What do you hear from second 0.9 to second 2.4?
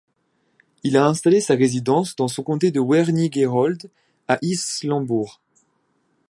a installé sa résidence dans